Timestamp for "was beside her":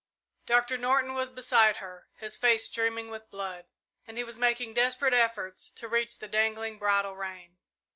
1.13-2.09